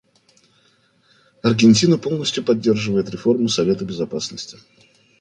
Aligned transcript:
Аргентина 1.43 1.99
полностью 1.99 2.43
поддерживает 2.43 3.11
реформу 3.11 3.49
Совета 3.49 3.85
Безопасности. 3.85 4.57